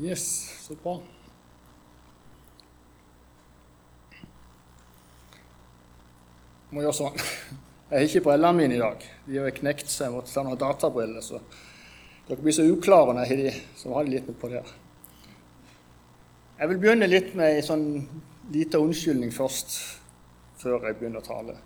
[0.00, 0.98] Yes, så bra.
[6.68, 7.16] Må gjøre sånn.
[7.86, 9.06] Jeg har ikke brillene mine i dag.
[9.24, 11.24] De har knekt, så jeg måtte ta noen databriller.
[11.24, 11.40] Så
[12.26, 14.76] dere blir så uklare når jeg har de, så har de litt på der.
[16.58, 17.88] Jeg vil begynne litt med en sånn
[18.52, 19.78] liten unnskyldning først,
[20.60, 21.56] før jeg begynner å tale.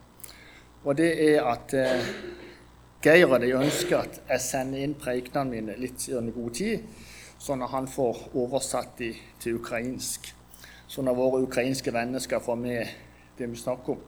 [0.84, 2.10] Og det er at eh,
[3.02, 6.84] Geir og de ønsker at jeg sender inn preikene mine litt i god tid,
[7.41, 10.29] sånn at han får oversatt de til ukrainsk.
[10.90, 12.89] Sånn at våre ukrainske venner skal få med
[13.39, 14.07] det vi snakker om.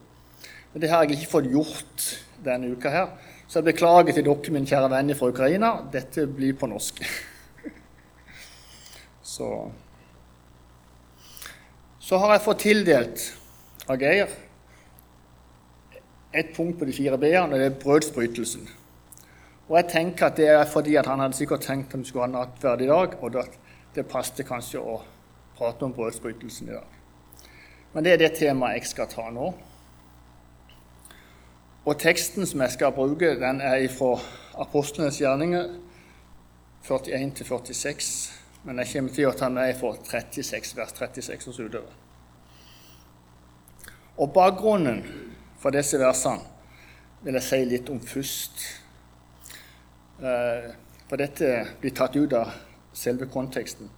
[0.73, 2.07] Men det har jeg ikke fått gjort
[2.45, 3.13] denne uka her.
[3.47, 5.73] Så jeg beklager til dere, mine kjære venner fra Ukraina.
[5.93, 7.01] Dette blir på norsk.
[9.35, 9.49] Så
[12.03, 13.21] Så har jeg fått tildelt
[13.87, 14.31] av Geir
[16.33, 18.65] et punkt på de fire b-ene, og det er brødsbrytelsen.
[19.73, 22.27] Og jeg tenker at det er fordi at han hadde sikkert tenkt at vi skulle
[22.27, 23.55] ha nattverd i dag, og at
[23.95, 24.99] det passet kanskje å
[25.57, 26.99] prate om brødsbrytelsen i dag.
[27.95, 29.47] Men det er det temaet jeg skal ta nå.
[31.89, 34.11] Og teksten som jeg skal bruke, den er fra
[34.61, 35.73] Apostlenes gjerninger
[36.85, 38.13] 41 46.
[38.69, 41.97] Men jeg kommer til å ta med fra 36, vers 36 og utover.
[44.21, 45.01] Og bakgrunnen
[45.57, 46.45] for disse versene
[47.25, 48.82] vil jeg si litt om først.
[50.21, 50.69] Eh,
[51.09, 51.47] for dette
[51.81, 52.51] blir tatt ut av
[52.93, 53.89] selve konteksten.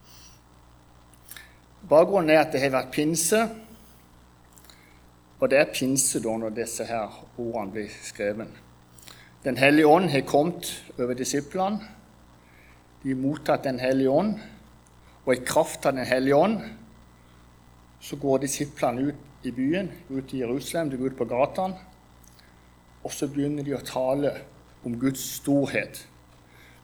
[1.89, 3.41] Bakgrunnen er at det har vært pinse.
[5.35, 8.47] Og det er pinse da når disse her ordene blir skrevet.
[9.44, 11.83] Den hellige ånd har kommet over disiplene.
[13.03, 14.39] De har mottatt Den hellige ånd,
[15.25, 16.61] og i kraft av Den hellige ånd
[18.00, 21.77] så går disiplene ut i byen, ut i Jerusalem, de går ut på gatene,
[23.03, 24.31] og så begynner de å tale
[24.86, 26.08] om Guds storhet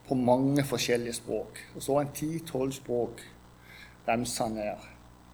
[0.07, 1.61] på mange forskjellige språk.
[1.75, 3.21] Og så en ti-tolv språk
[4.07, 4.87] remser ned,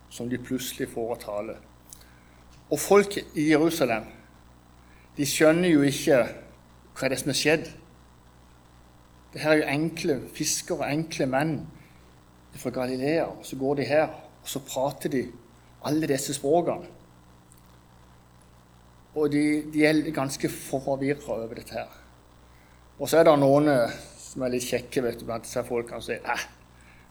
[0.10, 1.56] som de plutselig får å tale.
[2.70, 4.10] Og folk i Jerusalem
[5.17, 6.20] de skjønner jo ikke
[6.98, 7.70] hva det er som er skjedd.
[9.34, 11.55] Det her er jo enkle fiskere, enkle menn
[12.58, 13.26] fra Galilea.
[13.26, 14.08] og Så går de her,
[14.42, 15.23] og så prater de
[15.86, 16.89] alle disse språkene.
[19.17, 21.89] Og de, de er ganske forvirra over dette her.
[22.98, 26.02] Og så er det noen eh, som er litt kjekke vet du, blant disse folkene
[26.02, 26.48] som sier at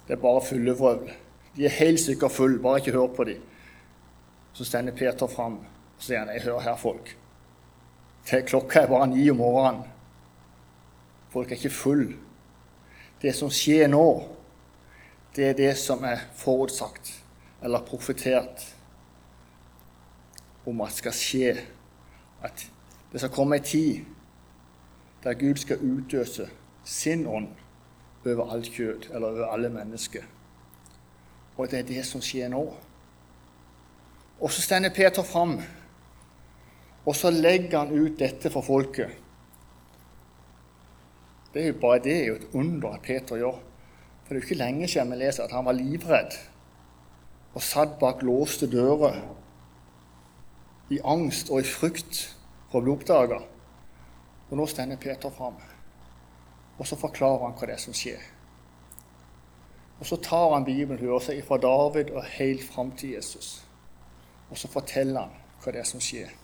[0.07, 1.11] det er bare fyllevrøvl.
[1.57, 3.43] De er helt sikkert fulle, bare ikke hør på dem.
[4.55, 7.17] Så stender Peter fram og sier han, 'Jeg hører her, folk.
[8.27, 9.83] Klokka er bare ni om morgenen.
[11.31, 12.17] Folk er ikke full.
[13.23, 14.29] Det som skjer nå,
[15.37, 17.23] det er det som er forutsagt
[17.63, 18.75] eller profetert
[20.67, 21.57] om at skal skje.
[22.43, 22.67] At
[23.13, 24.16] det skal komme ei tid
[25.27, 26.47] der Gud skal utøse
[26.85, 27.49] sin ånd
[28.27, 30.23] over alt kjød, eller over alle mennesker.
[31.57, 32.63] Og det er det som skjer nå.
[34.41, 35.57] Og så stender Peter fram,
[37.07, 39.11] og så legger han ut dette for folket.
[41.55, 43.59] Det er jo bare det er jo et under at Peter gjør.
[44.23, 46.39] For det er jo ikke lenge siden vi leser at han var livredd
[47.57, 49.23] og satt bak låste dører
[50.93, 52.27] i angst og i frykt
[52.71, 53.41] for å bli oppdaga.
[54.51, 55.57] Og nå stender Peter fram,
[56.79, 58.23] og så forklarer han hva det er som skjer.
[60.01, 63.63] Og så tar han Bibelen hører seg fra David og helt fram til Jesus.
[64.51, 66.35] Og så forteller han hva det er som skjer.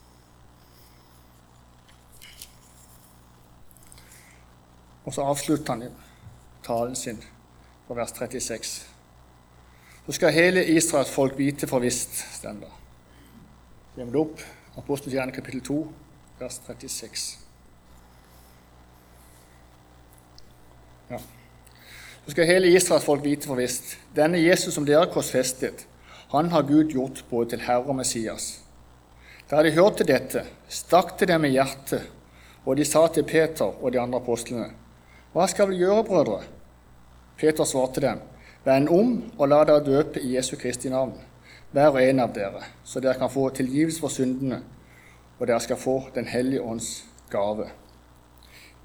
[5.05, 6.01] Og så avslutter han
[6.65, 7.21] talen sin
[7.87, 8.73] på vers 36.
[10.07, 12.73] Så skal hele Israels folk vite for visst, står det.
[13.97, 14.41] Det opp?
[14.79, 15.79] Apostelens kapittel 2,
[16.39, 17.52] vers 36.
[21.13, 21.21] Ja.
[22.25, 23.97] Så skal hele Israels folk vite for visst.
[24.17, 25.87] Denne Jesus som dere korsfestet,
[26.33, 28.63] han har Gud gjort både til Herre og Messias.
[29.51, 32.07] Da de hørte dette, stakk det dem i hjertet,
[32.65, 34.71] og de sa til Peter og de andre apostlene,
[35.33, 36.43] Hva skal vi gjøre, brødre?
[37.37, 38.21] Peter svarte dem,
[38.65, 41.17] Vend om og la dere døpe i Jesu Kristi navn,
[41.73, 44.63] hver og en av dere, så dere kan få tilgivelse for syndene,
[45.39, 47.67] og dere skal få Den hellige ånds gave.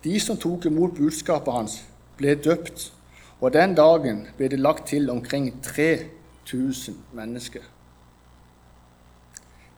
[0.03, 1.83] De som tok imot budskapet hans,
[2.17, 2.93] ble døpt,
[3.41, 7.61] og den dagen ble det lagt til omkring 3000 mennesker.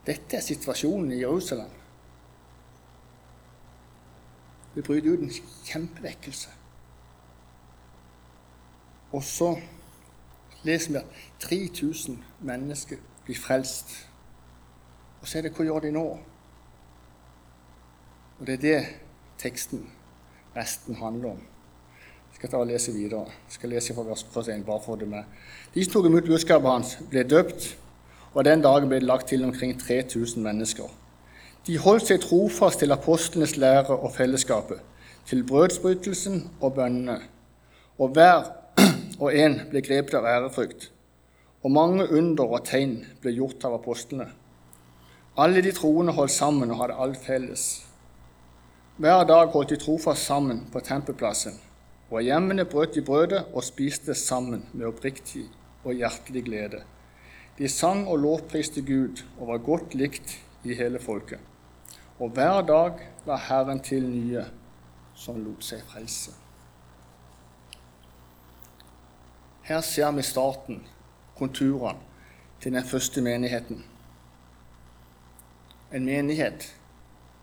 [0.07, 1.69] Dette er situasjonen i Jerusalem.
[4.75, 5.33] Det bryter ut en
[5.65, 6.49] kjempevekkelse.
[9.11, 9.55] Og så
[10.63, 11.05] leser vi at
[11.39, 13.91] 3000 mennesker blir frelst.
[15.21, 16.05] Og så er det hva gjør de nå?
[18.39, 18.81] Og det er det
[19.41, 19.89] teksten
[20.55, 21.41] resten handler om.
[22.39, 23.25] Skal ta og lese videre.
[23.49, 25.23] Jeg skal lese fra vers 1, bare for det med.
[25.73, 27.65] De som tok imot budskapet hans, ble døpt,
[28.33, 30.87] og den dagen ble det lagt til omkring 3000 mennesker.
[31.67, 34.79] De holdt seg trofast til apostlenes lære og fellesskapet,
[35.27, 37.19] til brødsbrytelsen og bønnene.
[37.99, 38.47] Og hver
[39.23, 40.91] og en ble grepet av ærefrykt.
[41.63, 44.31] Og mange under og tegn ble gjort av apostlene.
[45.35, 47.71] Alle de troende holdt sammen og hadde alt felles.
[48.95, 51.59] Hver dag holdt de trofast sammen på tempelplassen
[52.09, 55.45] og hjemmene brøt de brødet og spiste sammen med oppriktig
[55.83, 56.81] og hjertelig glede.
[57.57, 61.39] De sang og lovpriste Gud og var godt likt i hele folket.
[62.19, 64.45] Og hver dag la Herren til nye
[65.15, 66.33] som lot seg frelse.
[69.69, 70.81] Her ser vi starten,
[71.37, 71.99] konturene,
[72.59, 73.85] til den første menigheten.
[75.93, 76.65] En menighet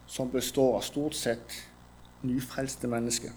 [0.07, 1.55] som består av stort sett
[2.27, 3.33] nyfrelste mennesker.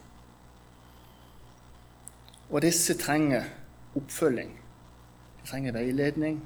[2.50, 3.44] Og disse trenger
[3.96, 4.51] oppfølging.
[5.42, 6.40] De trenger veiledning.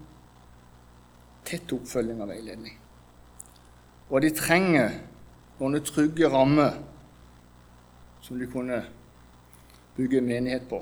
[1.46, 2.80] Tett oppfølging og veiledning.
[4.10, 4.98] Og de trenger
[5.60, 6.76] noen trygge rammer
[8.24, 8.84] som de kunne
[9.98, 10.80] bygge menighet på,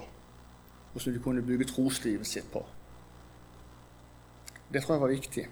[0.93, 2.61] og som de kunne bygge troslivet sitt på.
[4.73, 5.47] Det tror jeg var viktig.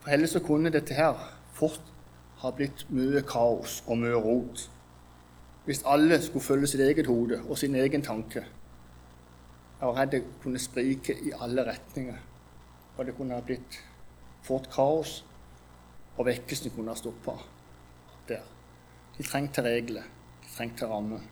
[0.00, 1.18] For ellers så kunne dette her
[1.52, 1.92] fort
[2.40, 4.70] ha blitt mye kaos og mye rot.
[5.64, 8.44] Hvis alle skulle følge sitt eget hode og sin egen tanke.
[9.80, 12.16] Jeg var redd det kunne sprike i alle retninger.
[12.98, 13.78] Og det kunne ha blitt
[14.44, 15.22] fort kaos,
[16.18, 17.38] og vekkelsen kunne ha stoppa
[18.28, 18.42] der.
[19.16, 20.04] De trengte regler.
[20.42, 21.24] De trengte rammer.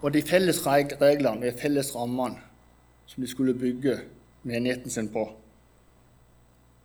[0.00, 2.40] Og de felles reglene, de felles rammene
[3.06, 3.98] som de skulle bygge
[4.42, 5.26] menigheten sin på,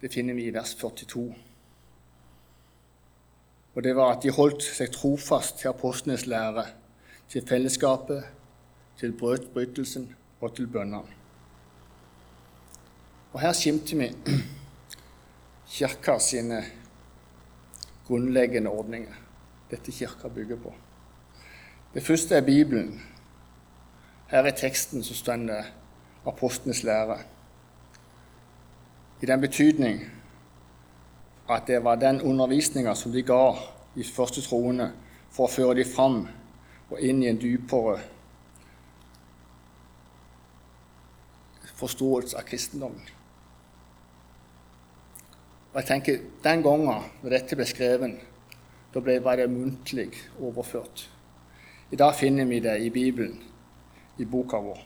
[0.02, 1.24] det finner vi i vers 42.
[3.76, 6.66] Og det var at de holdt seg trofast til apostlenes lære,
[7.30, 8.26] til fellesskapet,
[9.00, 11.14] til brødbrytelsen og til bønnene.
[13.34, 14.16] Og her skimter vi
[15.70, 16.64] kirka sine
[18.08, 19.14] grunnleggende ordninger.
[19.72, 20.74] Dette kirka bygger på.
[21.94, 23.02] Det første er Bibelen.
[24.28, 25.64] Her er teksten som står det
[26.26, 27.18] apostlenes lære.
[29.22, 30.02] I den betydning
[31.50, 33.56] at det var den undervisninga som de ga
[33.96, 34.92] de første troende
[35.32, 36.18] for å føre dem fram
[36.90, 38.00] og inn i en dypere
[41.78, 43.06] forståelse av kristendommen.
[45.74, 48.18] Og jeg tenker, Den gangen når dette ble skrevet,
[48.94, 50.10] da ble det muntlig
[50.40, 51.10] overført.
[51.92, 53.44] I dag finner vi det i Bibelen,
[54.18, 54.80] i boka vår.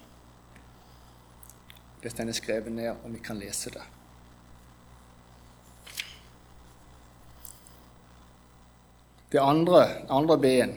[2.03, 3.83] Dette er skrevet ned, og vi kan lese det.
[9.31, 10.75] Det andre, andre B-en,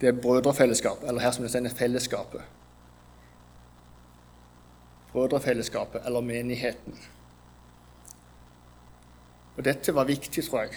[0.00, 2.57] det er brødrefellesskap, eller her som det står fellesskapet
[5.18, 6.98] brødrefellesskapet eller menigheten.
[9.56, 10.70] Og Dette var viktig, tror jeg.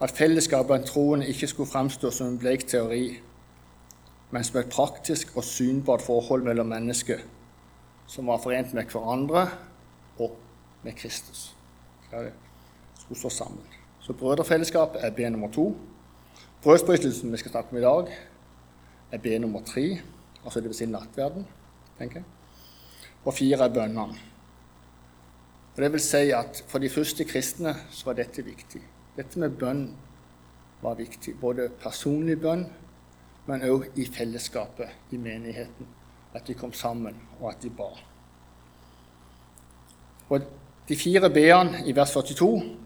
[0.00, 3.18] At fellesskapet blant troende ikke skulle framstå som en bleik teori,
[4.30, 7.18] men som et praktisk og synbart forhold mellom mennesker
[8.06, 9.48] som var forent med hverandre
[10.18, 10.36] og
[10.82, 11.56] med Kristus.
[12.10, 12.32] Det
[13.00, 13.64] skulle stå sammen.
[14.00, 15.76] Så brødrefellesskapet er B nummer to.
[16.62, 18.16] Brødsprøytelsen vi skal snakke om i dag,
[19.12, 19.98] er B nummer tre,
[20.44, 21.46] altså det vil si nattverden.
[21.98, 22.35] tenker jeg
[23.26, 24.24] og fire er bønnene.
[25.76, 28.80] Og det vil si at For de første kristne så var dette viktig.
[29.16, 29.90] Dette med bønn
[30.82, 31.34] var viktig.
[31.40, 32.64] Både personlig bønn,
[33.46, 35.88] men òg i fellesskapet, i menigheten.
[36.34, 37.90] At de kom sammen, og at de ba.
[40.28, 40.40] Og
[40.88, 42.76] De fire b-ene i vers 42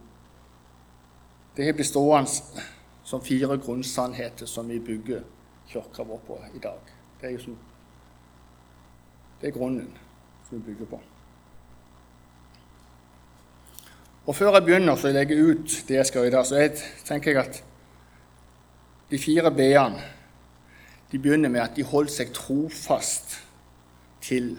[1.57, 2.63] det har blitt stående
[3.05, 5.21] som fire grunnsannheter som vi bygger
[5.69, 6.79] kirka vår på i dag.
[7.21, 7.59] Det er, jo som,
[9.43, 9.91] det er grunnen
[10.51, 11.01] som vi bygger på.
[14.27, 16.75] Og Før jeg begynner å legge ut det jeg skal i dag, så jeg,
[17.07, 17.63] tenker jeg at
[19.11, 20.03] de fire b-ene
[21.11, 23.41] de begynner med at de holdt seg trofast
[24.23, 24.53] til.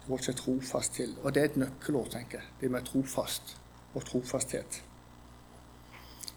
[0.00, 1.12] De holdt seg trofast til.
[1.22, 2.48] Og det er et nøkkelord, tenker jeg.
[2.60, 3.56] Det med trofast
[3.92, 4.80] og trofasthet.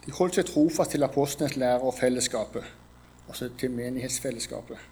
[0.06, 2.68] De holdt seg trofast til apostlenes lære og fellesskapet,
[3.28, 4.84] altså til menighetsfellesskapet,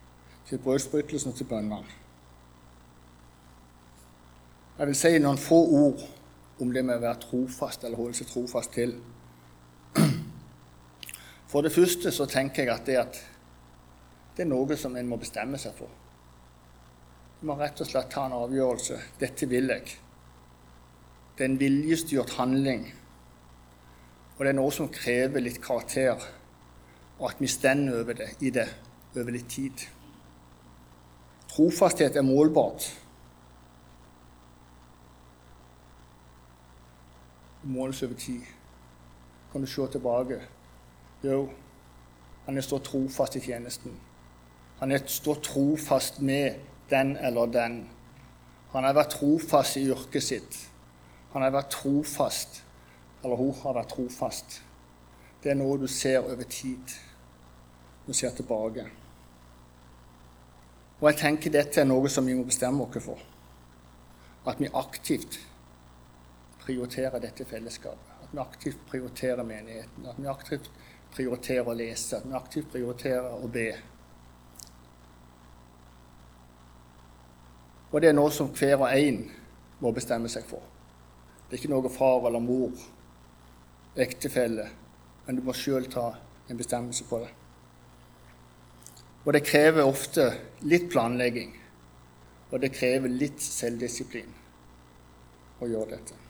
[0.47, 2.02] til brødsbrytelsen og til bønnene.
[4.77, 6.01] Jeg vil si noen få ord
[6.63, 8.95] om det med å være trofast eller holde seg trofast til.
[11.51, 13.19] For det første så tenker jeg at det, at
[14.33, 15.91] det er noe som en må bestemme seg for.
[17.37, 18.97] Du må rett og slett ta en avgjørelse.
[19.21, 19.93] Dette vil jeg.
[21.37, 22.87] Det er en viljestyrt handling.
[24.33, 26.17] Og det er noe som krever litt karakter
[27.19, 28.65] og at vi stender over det, i det
[29.13, 29.85] over litt tid.
[31.53, 32.87] Trofasthet er målbart.
[37.63, 38.41] Måles over tid.
[39.51, 40.41] Kan du se tilbake?
[41.23, 41.49] Jo,
[42.45, 43.93] han er stått trofast i tjenesten.
[44.79, 47.77] Han er stått trofast med den eller den.
[48.73, 50.57] Han har vært trofast i yrket sitt.
[51.33, 52.63] Han har vært trofast,
[53.23, 54.59] eller hun har vært trofast.
[55.43, 56.97] Det er noe du ser over tid.
[58.07, 58.85] Du ser tilbake.
[60.99, 63.23] Og jeg tenker dette er noe som vi må bestemme oss for.
[64.47, 65.39] At vi aktivt
[66.65, 68.11] prioriterer dette fellesskapet.
[68.23, 70.05] At vi aktivt prioriterer menigheten.
[70.09, 70.69] At vi aktivt
[71.15, 72.17] prioriterer å lese.
[72.17, 73.69] At vi aktivt prioriterer å be.
[77.93, 79.19] Og det er noe som hver og en
[79.83, 80.63] må bestemme seg for.
[81.45, 82.71] Det er ikke noe far eller mor,
[83.93, 84.65] ektefelle,
[85.27, 86.07] men du må sjøl ta
[86.49, 87.29] en bestemmelse på det.
[89.23, 90.25] Og det krever ofte
[90.65, 91.53] litt planlegging,
[92.49, 94.33] og det krever litt selvdisiplin
[95.61, 96.22] å gjøre dette.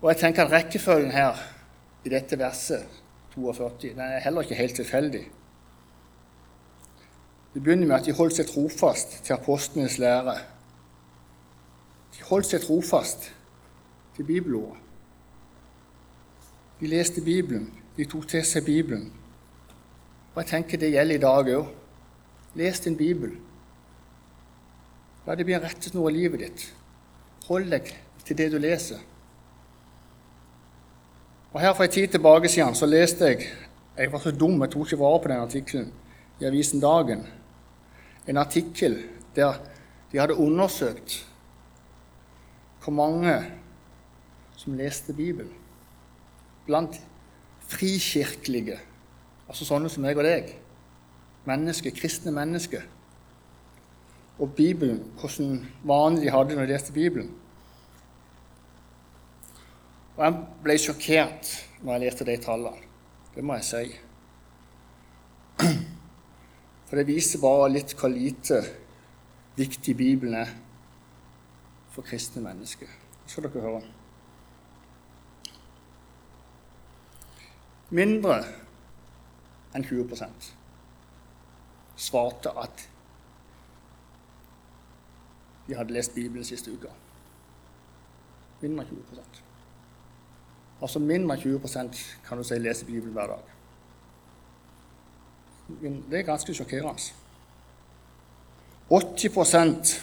[0.00, 1.38] Og jeg tenker at rekkefølgen her
[2.04, 2.86] i dette verset
[3.34, 5.24] 42 den er heller ikke helt tilfeldig.
[7.54, 10.36] Det begynner med at de holdt seg trofast til apostlenes lære.
[12.14, 13.30] De holdt seg trofast
[14.16, 14.78] til bibelordet.
[16.80, 19.08] De leste Bibelen, de tok til seg Bibelen.
[20.34, 21.70] Og jeg tenker det gjelder i dag òg.
[22.54, 23.32] Les din bibel.
[25.26, 26.66] La det bli en rettesnor i livet ditt.
[27.48, 27.90] Hold deg
[28.24, 29.02] til det du leser.
[31.52, 33.46] Og Her For en tid tilbake siden så leste jeg
[33.98, 35.92] Jeg var så dum, jeg tok ikke vare på den artikkelen
[36.40, 37.26] i avisen Dagen.
[38.28, 38.98] En artikkel
[39.34, 39.58] der
[40.12, 41.26] de hadde undersøkt
[42.84, 43.34] hvor mange
[44.56, 45.50] som leste Bibelen
[46.66, 47.00] blant
[47.68, 48.78] frikirkelige,
[49.48, 50.54] altså sånne som meg og deg,
[51.48, 52.84] mennesker, kristne mennesker,
[54.38, 57.32] og Bibelen, hvordan vanlig de hadde når de leste Bibelen.
[60.18, 60.34] Og Jeg
[60.64, 61.48] ble sjokkert
[61.86, 62.86] når jeg lærte de tallene.
[63.36, 63.84] Det må jeg si.
[66.88, 68.58] For det viser bare litt hvor lite
[69.54, 70.50] viktig Bibelen er
[71.94, 72.90] for kristne mennesker.
[73.22, 73.86] Det skal dere høre.
[77.94, 78.42] Mindre
[79.78, 80.52] enn 20%
[81.98, 82.88] svarte at
[85.68, 86.90] de hadde lest Bibelen siste uka.
[88.64, 89.47] Mindre enn 20
[90.82, 93.54] Altså mindre enn 20% kan du si leser Bibelen hver dag.
[96.10, 97.12] Det er ganske sjokkerende.
[98.88, 99.98] 80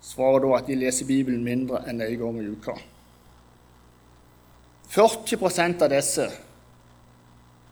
[0.00, 2.74] svarer da at de leser Bibelen mindre enn én gang i uka.
[4.88, 6.26] 40% av disse,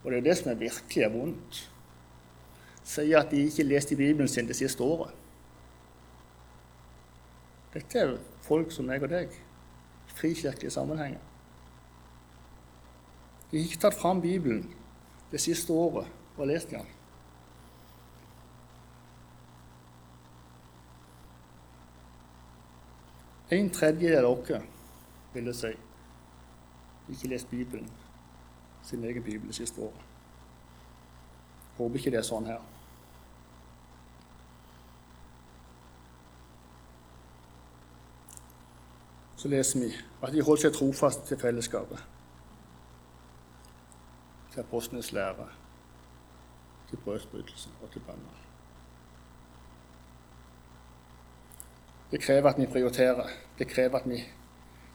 [0.03, 1.61] og det er det som er virkelig er vondt,
[2.85, 5.15] sier at de ikke leste Bibelen sin det siste året.
[7.73, 9.33] Dette er folk som meg og deg,
[10.15, 11.19] frikirkelige sammenhenger.
[13.53, 14.75] Jeg har ikke tatt fram Bibelen
[15.31, 16.07] det siste året
[16.37, 16.87] og lest den.
[23.51, 24.63] En tredjedel av dere,
[25.35, 25.73] vil jeg si,
[27.13, 27.91] ikke lest Bibelen,
[28.83, 30.01] sin egen bibel det siste året.
[31.77, 32.63] Håper ikke det er sånn her.
[39.45, 39.91] Så leser vi
[40.25, 41.99] at de holdt seg trofast til fellesskapet,
[44.55, 45.45] til apostlenes lære,
[46.89, 48.39] til brødsbrytelsen og til bønner.
[52.11, 53.29] Det krever at vi prioriterer.
[53.59, 54.23] Det krever at vi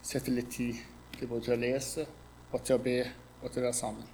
[0.01, 0.82] setter litt tid
[1.20, 2.08] til både til å lese
[2.50, 2.98] og til å be
[3.44, 4.10] og til å være sammen.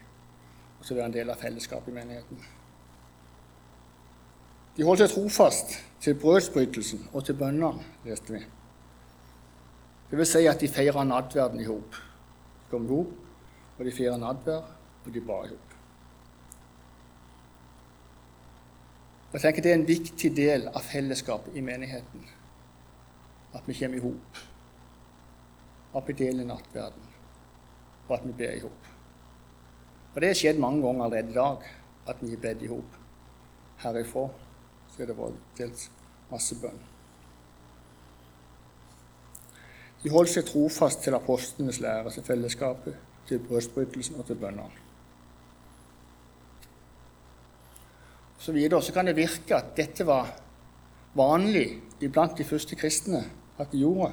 [0.82, 2.44] Og til å være en del av fellesskapet i menigheten.
[4.75, 8.44] De holdt seg trofast til brødsbrytelsen og til bønnene, leste vi.
[10.10, 11.96] Det vil si at de feira nadverden i hop.
[12.64, 13.14] De kom i hop,
[13.78, 14.74] og de feira nadverd,
[15.06, 15.72] og de ba i hop.
[19.36, 22.22] Jeg tenker Det er en viktig del av fellesskapet i menigheten
[23.56, 24.46] at vi kommer i hop
[25.96, 27.04] at vi deler nattverden,
[28.08, 28.90] og at vi ber i hop.
[30.14, 31.70] Og det har skjedd mange ganger allerede i dag,
[32.08, 32.98] at vi har bedt i hop.
[33.84, 34.26] Herifra
[34.92, 35.86] så er det vært delt
[36.32, 36.84] masse bønn.
[40.06, 44.84] De holdt seg trofast til apostlenes lære, til fellesskapet, til brødsbrytelsen og til bønnene.
[48.38, 50.30] Så, videre, så kan det virke at dette var
[51.18, 53.24] vanlig iblant de første kristne
[53.58, 54.12] at de gjorde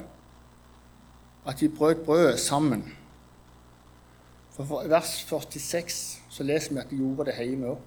[1.47, 2.87] at de brøt brødet sammen.
[4.51, 7.79] For I vers 46 så leser vi at de gjorde det hjemme òg.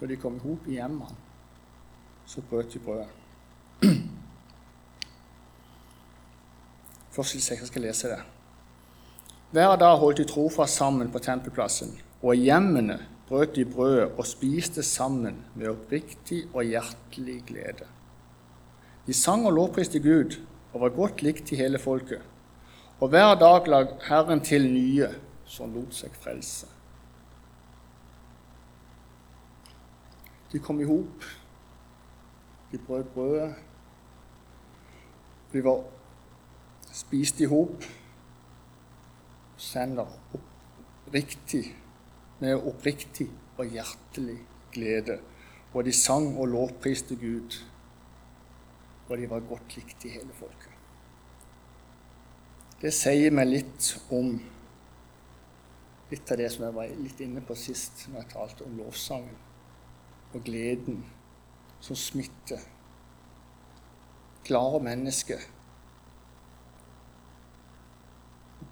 [0.00, 1.16] Da de kom i hop i hjemmene,
[2.26, 3.08] så brøt de brødet.
[7.16, 8.22] Først litt jeg skal lese det.
[9.56, 14.26] Hver dag holdt de trofast sammen på tempelplassen, og i hjemmene brøt de brødet og
[14.28, 17.88] spiste sammen med oppriktig og hjertelig glede.
[19.06, 20.36] De sang og lovpriste Gud
[20.74, 22.20] og var godt likt i hele folket.
[23.00, 25.08] Og hver dag la Herren til nye
[25.48, 26.68] som lot seg frelse.
[30.52, 31.24] De kom i hop.
[32.72, 33.54] De brøt brødet.
[35.52, 35.84] De var
[36.96, 37.84] spist i hop.
[39.56, 41.64] Sender oppriktig,
[42.40, 44.38] med oppriktig og hjertelig
[44.72, 45.18] glede.
[45.74, 47.58] Og de sang og lovpriste Gud.
[49.08, 50.72] Og de var godt likt i hele folket.
[52.80, 54.34] Det sier meg litt om
[56.10, 59.38] litt av det som jeg var litt inne på sist når jeg talte om lovsangen
[60.36, 61.00] og gleden
[61.80, 62.60] som smitter.
[64.46, 65.40] Klare mennesker.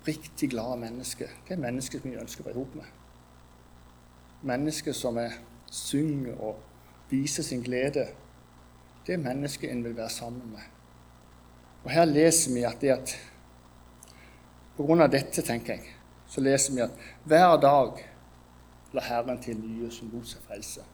[0.04, 1.28] Oppriktig glade mennesker.
[1.49, 2.88] Det er mennesker som vi ønsker å være sammen med.
[4.50, 5.38] Mennesker som er,
[5.73, 6.58] synger og
[7.08, 8.04] viser sin glede.
[9.06, 10.66] Det er mennesker en vil være sammen med.
[11.84, 13.14] Og Her leser vi at det at
[14.76, 15.96] på grunn av dette, tenker jeg,
[16.28, 18.04] så leser vi at hver dag
[18.92, 20.84] la Herren til nye som lot seg frelse.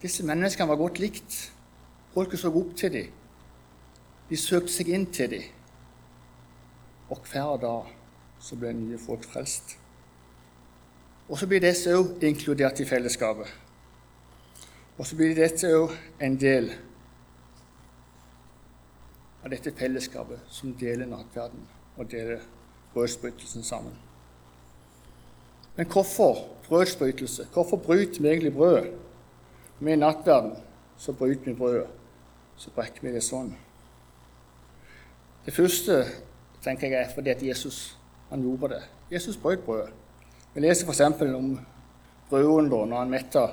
[0.00, 1.52] Disse menneskene var godt likt.
[2.16, 3.12] Folket så opp til dem.
[4.32, 5.57] De søkte seg inn til dem.
[7.08, 7.94] Og hver dag
[8.40, 9.76] så ble nye folk frelst.
[11.28, 13.48] Og så blir disse òg inkludert i fellesskapet.
[14.98, 16.70] Og så blir dette òg en del
[19.44, 22.42] av dette fellesskapet som deler nattverden og deler
[22.94, 23.94] brødsbrytelsen sammen.
[25.76, 27.46] Men hvorfor brødsbrytelse?
[27.52, 28.90] Hvorfor bryter vi egentlig brødet?
[29.80, 30.56] I nattverden
[30.96, 31.86] så bryter vi brødet.
[32.56, 33.52] Så brekker vi det sånn.
[35.46, 36.00] Det første
[36.64, 37.98] tenker jeg er fordi at Jesus
[38.30, 38.82] han gjorde det.
[39.12, 39.92] Jesus brøt brødet.
[40.54, 41.00] Vi leser f.eks.
[41.00, 41.58] om
[42.30, 43.46] brødunderet når han metta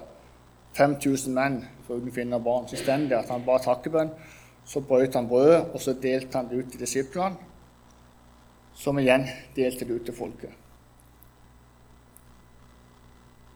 [0.76, 2.68] 5000 menn foruten kvinner og barn.
[2.68, 4.12] Så står det at han ba takkebønn.
[4.66, 7.36] Så brøt han brødet, og så delte han det ut til disiplene
[8.76, 9.24] som igjen
[9.56, 10.52] delte det ut til folket.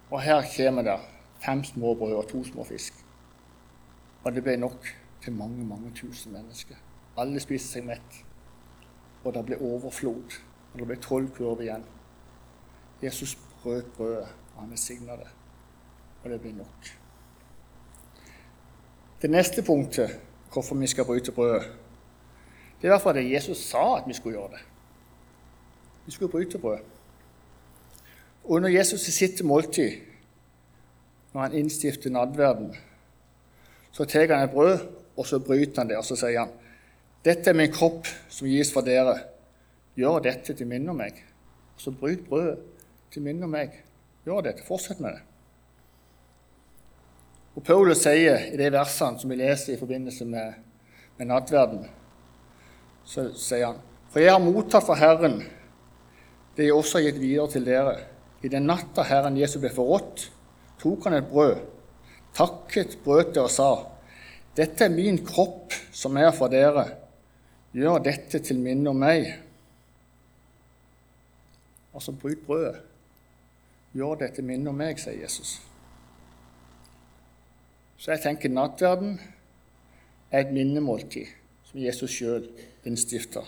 [0.10, 0.96] Og her kommer det
[1.44, 2.94] fem små brød og to små fisk.
[4.24, 4.88] Og det ble nok
[5.24, 6.76] til mange, mange tusen mennesker.
[7.18, 8.24] Alle spiste seg mett.
[9.24, 10.40] Og det ble overflod.
[10.74, 11.84] Og det ble tolv kurv igjen.
[13.04, 15.28] Jesus brøt brødet, og han velsigna det.
[16.24, 16.90] Og det ble nok.
[19.22, 20.20] Det neste punktet
[20.54, 21.68] hvorfor vi skal bryte brødet,
[22.82, 24.62] det er fordi Jesus sa at vi skulle gjøre det.
[26.06, 26.80] Vi skulle bryte brød.
[28.44, 29.92] Og når Jesus sitt måltid,
[31.34, 32.76] når han innstifter nadverden,
[33.92, 34.80] så tar han et brød,
[35.18, 36.50] og så bryter han det, og så sier han,
[37.26, 39.18] 'Dette er min kropp som gis for dere.
[40.00, 41.26] Gjør dette til minne om meg.'
[41.78, 42.60] Så bryt brødet
[43.12, 43.72] til minne om meg.
[44.26, 44.64] Gjør dette.
[44.68, 45.22] Fortsett med det.
[47.56, 50.60] Og Paulus sier i de versene som vi leser i forbindelse med,
[51.18, 51.88] med nattverden,
[53.04, 55.44] så sier han, 'For jeg har mottatt fra Herren'
[56.58, 57.98] det jeg også har gitt videre til dere.
[58.44, 60.32] I den natta Herren Jesus ble forrådt,
[60.80, 61.56] tok han et brød,
[62.36, 63.86] takket brøt det og sa:"
[64.56, 66.86] Dette er min kropp som er for dere.
[67.74, 69.28] Gjør dette til minne om meg.
[71.94, 72.80] Altså, bryt brødet.
[73.94, 75.58] Gjør dette minne om meg, sier Jesus.
[78.00, 79.18] Så jeg tenker nattverden
[80.32, 81.30] er et minnemåltid
[81.68, 82.46] som Jesus sjøl
[82.88, 83.44] innstifta,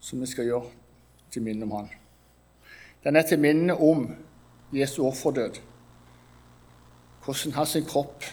[0.00, 0.70] som vi skal gjøre
[1.30, 1.90] til minne om Han.
[3.04, 4.08] Den er til minne om
[4.74, 5.60] Jesu offerdød.
[7.24, 8.24] Hvordan hans kropp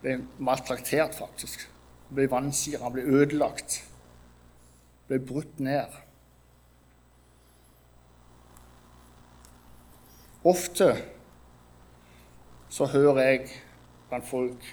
[0.00, 1.66] ble maltraktert, faktisk.
[2.10, 2.52] Ble han
[2.92, 3.80] ble ødelagt.
[5.08, 5.94] Ble brutt ned.
[10.44, 10.94] Ofte
[12.70, 13.48] så hører jeg
[14.08, 14.68] blant folk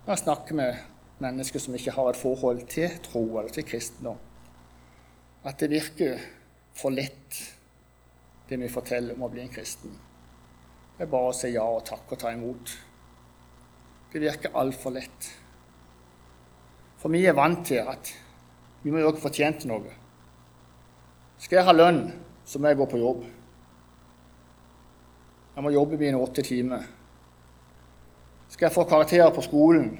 [0.00, 0.78] når jeg snakker med
[1.20, 4.16] mennesker som ikke har et forhold til tro eller til kristendom,
[5.44, 6.18] at det virker
[6.74, 7.36] for lett,
[8.48, 9.92] det vi forteller om å bli en kristen.
[10.96, 12.72] Det er bare å si ja og takk og ta imot.
[14.10, 15.30] Det virker altfor lett.
[17.00, 18.12] For vi er vant til at
[18.82, 19.92] vi må jo ikke fortjene noe.
[21.40, 22.02] Skal jeg ha lønn,
[22.44, 23.24] så må jeg gå på jobb.
[25.54, 26.84] Jeg må jobbe mine åtte timer.
[28.48, 29.90] Skal jeg få karakterer på skolen,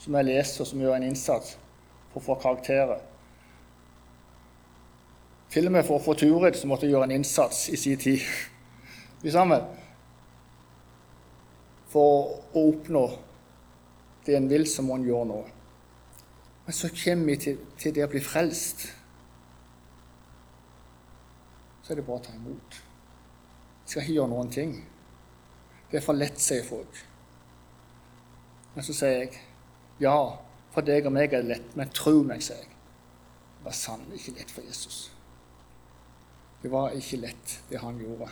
[0.00, 1.56] så må jeg lese og så må gjøre en innsats
[2.12, 3.00] for å få karakterer.
[5.52, 8.00] Til og med for å få Turid så måtte jeg gjøre en innsats i sin
[8.00, 8.24] tid.
[9.20, 9.66] Vi sammen.
[11.92, 13.02] For å oppnå
[14.24, 15.61] det en vil, så må en gjøre noe.
[16.66, 18.86] Men så kommer vi til, til det å bli frelst.
[21.82, 22.76] Så er det bare å ta imot.
[23.82, 24.76] Jeg skal ikke gjøre noen ting.
[25.90, 27.00] Det er for lett, sier folk.
[28.76, 29.40] Men så sier jeg
[30.00, 30.16] ja,
[30.72, 32.70] for deg og meg er det lett, men tro meg, sier jeg.
[33.58, 35.02] Det var sannelig ikke lett for Jesus.
[36.62, 38.30] Det var ikke lett, det han gjorde.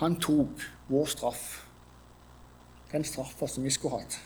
[0.00, 1.46] Han tok vår straff,
[2.92, 4.20] den straffa som vi skulle hatt.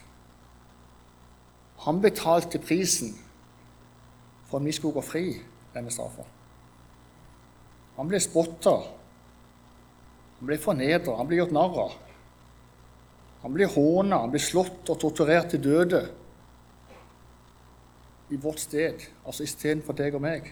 [1.85, 3.13] Han betalte prisen
[4.49, 5.25] for at vi skulle gå fri,
[5.75, 6.25] denne straffa.
[7.97, 8.75] Han ble spotta,
[10.39, 11.97] han ble fornedra, han ble gjort narr av.
[13.45, 16.01] Han ble håna, han ble slått og torturert til døde
[18.33, 20.49] i vårt sted, altså istedenfor deg og meg.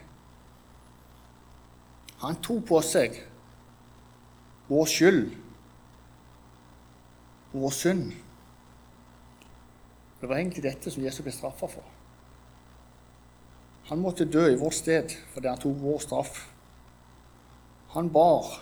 [2.23, 3.17] Han tok på seg
[4.69, 5.25] vår skyld,
[7.53, 8.13] og vår synd.
[10.23, 11.87] Det var egentlig dette som Jesus ble straffa for.
[13.89, 16.37] Han måtte dø i vårt sted fordi han tok vår straff.
[17.97, 18.53] Han bar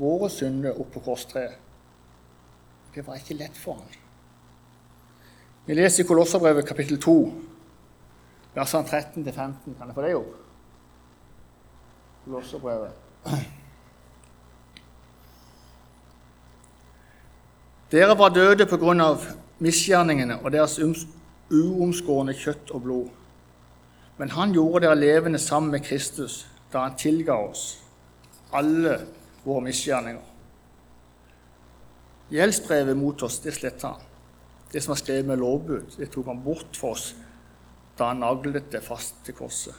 [0.00, 1.58] våre synder opp på korstreet.
[2.94, 3.98] Det var ikke lett for ham.
[5.68, 7.12] Vi leser i Kolosserbrevet kapittel 2,
[8.56, 9.76] versene 13-15.
[9.76, 10.32] Kan jeg få det opp?
[12.24, 12.96] Kolosserbrevet.
[17.92, 19.28] Dere var døde på grunn av
[19.60, 23.08] misgjerningene og deres uomskårne kjøtt og blod.
[24.20, 27.80] Men han gjorde dere levende sammen med Kristus da han tilga oss
[28.54, 28.98] alle
[29.44, 30.26] våre misgjerninger.
[32.30, 34.06] Gjeldsbrevet mot oss, det sletta han.
[34.70, 37.10] Det som var skrevet med lovbud, det tok han bort for oss
[37.98, 39.74] da han naglet det fast til korset.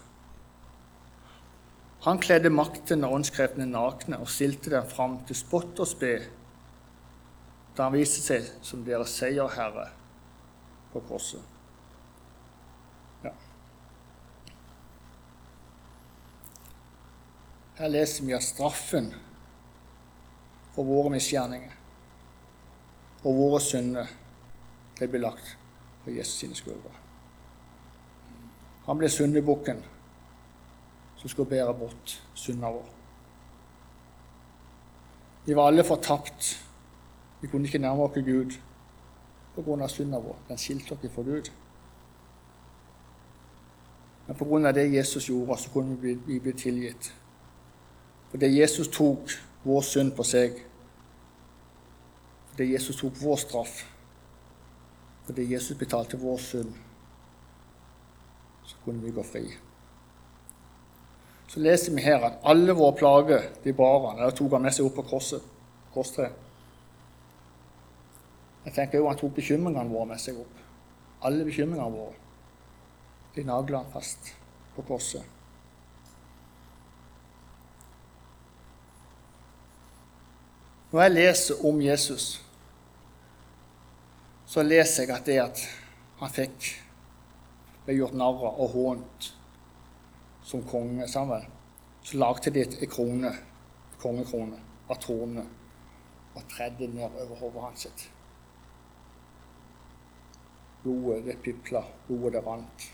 [2.05, 6.15] Han kledde maktene og åndskreftene nakne og stilte dem fram til spott og spe
[7.77, 9.87] da han viste seg som deres seierherre
[10.91, 11.41] på korset.
[13.23, 13.31] Ja.
[17.79, 19.13] Her leser vi at straffen
[20.75, 21.77] for våre misgjerninger
[23.21, 24.09] og våre synder
[24.97, 25.55] ble belagt
[26.03, 26.91] på Jesus sine skuldre.
[28.87, 29.83] Han ble syndebukken
[31.21, 32.87] som skulle bære bort synda vår.
[35.45, 36.55] Vi var alle fortapt.
[37.41, 38.57] Vi kunne ikke nærme oss Gud
[39.55, 39.87] pga.
[39.87, 40.35] synda vår.
[40.47, 41.51] Den skilte oss fra Gud.
[44.27, 44.71] Men pga.
[44.71, 47.15] det Jesus gjorde, så kunne vi bli, bli tilgitt.
[48.31, 49.29] Fordi Jesus tok
[49.63, 50.61] vår synd på seg.
[52.49, 53.83] Fordi Jesus tok vår straff.
[55.25, 56.73] Fordi Jesus betalte vår synd,
[58.63, 59.45] så kunne vi gå fri
[61.53, 64.71] så leser vi her at alle våre plager de bar han, eller tok han med
[64.71, 65.43] seg opp på korset,
[65.91, 66.37] korstreet.
[68.65, 70.57] Jeg tenker òg han tok bekymringene våre med seg opp.
[71.25, 72.17] Alle bekymringene våre.
[73.35, 74.33] De nagla han fast
[74.75, 75.23] på korset.
[80.91, 82.25] Når jeg leser om Jesus,
[84.45, 85.61] så leser jeg at det at
[86.19, 86.67] han fikk
[87.85, 89.29] ble gjort narr av og hånt
[90.45, 91.47] som konge sammen,
[92.03, 93.31] så lagde de en krone,
[94.01, 95.47] kongekrone av torner
[96.35, 97.87] og tredde ned over hodet hans.
[97.87, 98.09] sitt.
[100.83, 102.87] Blodet det pipla, blodet det rant.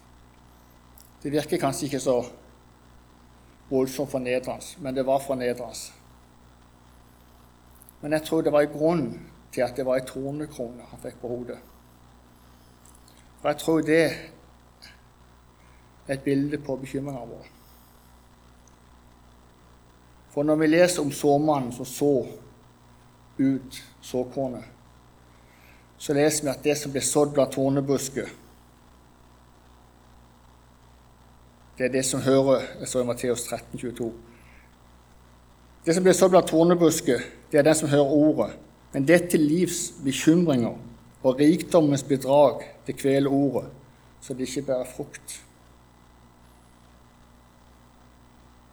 [1.24, 2.18] Det virker kanskje ikke så
[3.70, 5.94] voldsomt fornedrende, men det var fornedrende.
[8.02, 9.06] Men jeg tror det var en grunn
[9.52, 11.58] til at det var ei tornekrone han fikk på hodet.
[13.42, 14.02] Og jeg tror det
[16.08, 17.48] er et bilde på bekymringa vår.
[20.30, 22.28] For når vi leser om såmannen som så
[23.40, 24.64] ut såkornet,
[25.98, 28.30] så leser vi at det som blir sådd blant tornebusker,
[31.78, 34.12] det er det som hører Jeg står i Matteus 13, 22.
[35.86, 38.56] Det som blir sådd blant tornebusker, det er den som hører ordet.
[38.94, 40.74] Men dette livs bekymringer
[41.24, 43.70] og rikdommens bedrag, det kveler ordet,
[44.22, 45.38] så det ikke bærer frukt.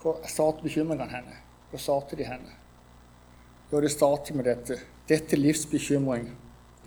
[0.03, 1.37] Hvor starter bekymringene henne?
[1.71, 2.57] Hvor starter de henne?
[3.73, 4.81] Jo, det starter med dette.
[5.09, 6.29] Dette livsbekymring,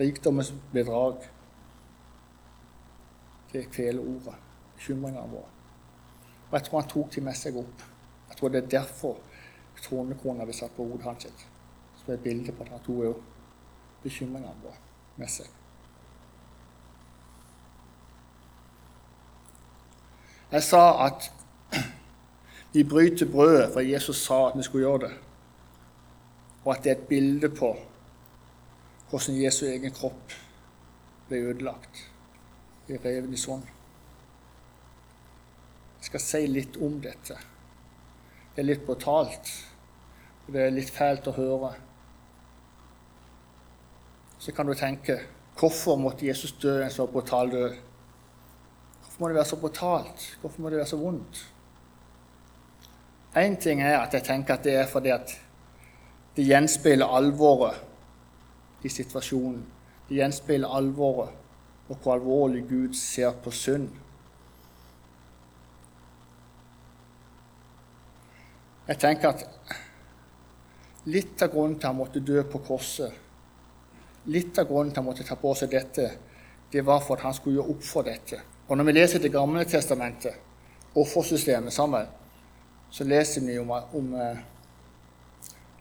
[0.00, 1.16] rikdommens bedrag.
[3.52, 4.34] Det kveler ordet.
[4.76, 5.48] Bekymringene våre.
[6.50, 7.84] Og jeg tror han tok de med seg opp.
[8.28, 9.18] Jeg tror det er derfor
[9.82, 11.46] tronekrona ble satt på hodet hans.
[11.98, 13.22] Som et bilde på at han tok
[14.02, 14.78] bekymringene våre
[15.18, 15.48] med seg.
[20.52, 21.32] Jeg sa at
[22.72, 25.14] Vi bryter brødet, for Jesus sa at vi skulle gjøre det.
[26.64, 27.72] Og at det er et bilde på
[29.10, 30.36] hvordan Jesu egen kropp
[31.28, 32.04] ble ødelagt.
[32.88, 33.60] i reven i sånn.
[35.98, 37.34] Jeg skal si litt om dette.
[38.54, 39.50] Det er litt brutalt,
[40.46, 41.74] og det er litt fælt å høre.
[44.38, 45.18] Så kan du tenke
[45.60, 47.76] hvorfor måtte Jesus dø en så brutal død?
[49.02, 50.24] Hvorfor må det være så brutalt?
[50.40, 51.42] Hvorfor må det være så vondt?
[53.36, 55.36] Én ting er at jeg tenker at det er fordi at
[56.38, 57.84] det gjenspeiler alvoret
[58.82, 59.62] i situasjonen.
[60.08, 61.34] Det gjenspeiler alvoret
[61.88, 63.88] og hvor alvorlig Gud ser på synd.
[68.88, 69.44] Jeg tenker at
[71.12, 73.12] litt av grunnen til han måtte dø på korset,
[74.32, 76.10] litt av grunnen til han måtte ta på seg dette,
[76.72, 78.40] det var for at han skulle gjøre opp for dette.
[78.68, 80.34] Og når vi leser Det gamle testamentet,
[80.94, 82.06] offersystemet sammen,
[82.90, 84.38] så leser vi om, om eh,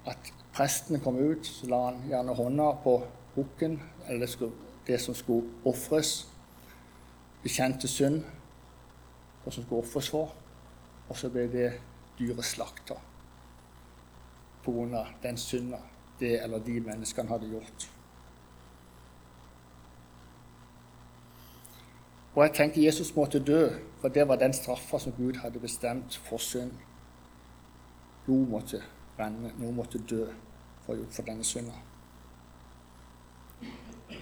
[0.08, 2.96] at presten kom ut, så la han gjerne hånda på
[3.36, 3.78] bukken,
[4.10, 4.50] eller
[4.88, 6.28] det, som skulle ofres.
[7.44, 8.24] Bekjente synd,
[9.46, 10.34] og som skulle ofres for.
[11.10, 11.70] Og så ble det
[12.18, 12.98] dyret slakta
[14.66, 15.06] pga.
[15.24, 15.78] den synda
[16.20, 17.92] det eller de menneskene hadde gjort.
[22.36, 23.70] Og jeg tenker Jesus måtte dø,
[24.02, 26.72] for det var den straffa som Gud hadde bestemt for synd.
[28.26, 28.82] Blod måtte
[29.20, 30.26] renne, noe måtte dø
[30.88, 31.76] for gjort for denne synda.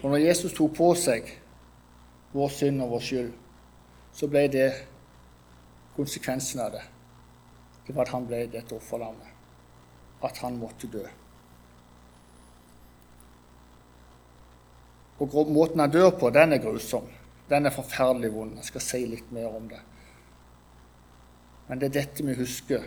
[0.01, 1.29] Og når Jesus tok på seg
[2.33, 3.31] vår synd og vår skyld,
[4.15, 4.69] så ble det
[5.95, 6.83] konsekvensen av det.
[7.85, 9.29] Det var at han ble dette offerlammet.
[10.25, 11.03] At han måtte dø.
[15.21, 17.05] Og måten han dør på, den er grusom.
[17.49, 18.57] Den er forferdelig vond.
[18.57, 19.83] Jeg skal si litt mer om det.
[21.69, 22.83] Men det er dette vi husker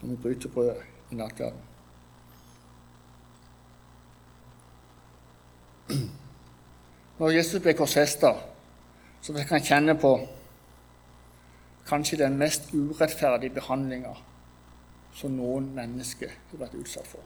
[0.00, 1.69] når vi bryter brødet i nattverden.
[7.20, 8.34] Når Jesus ble korsfesta,
[9.20, 10.14] så fikk han kjenne på
[11.88, 14.14] kanskje den mest urettferdige behandlinga
[15.16, 17.24] som noen mennesker har vært utsatt for.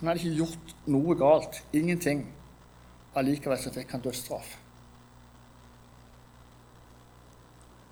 [0.00, 2.24] Han hadde ikke gjort noe galt, ingenting.
[3.14, 4.56] Allikevel så fikk han dødsstraff.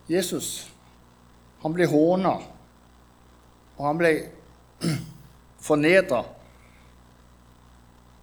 [0.08, 0.70] Jesus
[1.60, 2.36] han ble håna
[3.76, 4.12] og han ble
[5.68, 6.22] fornedra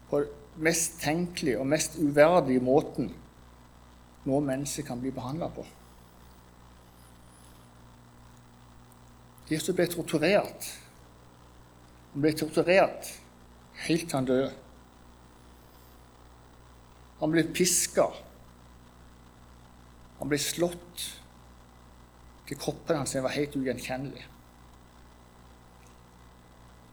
[0.10, 0.22] på
[0.58, 3.10] mest tenkelige og mest uverdige måten
[4.26, 5.66] noe menneske kan bli behandla på.
[9.52, 10.70] Jesus ble torturert.
[12.14, 13.12] Han ble torturert
[13.86, 14.54] helt til han døde.
[17.20, 18.08] Han ble piska.
[20.20, 21.10] Han ble slått
[22.50, 24.26] til kroppen hans var helt ugjenkjennelig